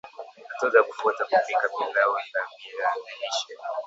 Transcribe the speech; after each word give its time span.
Hatua 0.49 0.69
za 0.69 0.83
kufuata 0.83 1.23
kupika 1.23 1.69
pilau 1.69 2.13
la 2.13 2.41
viazi 2.57 3.11
lishe 3.21 3.57